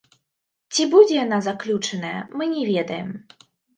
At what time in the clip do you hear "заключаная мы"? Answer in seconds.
1.49-2.51